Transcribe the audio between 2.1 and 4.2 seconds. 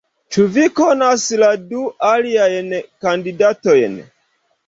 aliajn kandidatojn?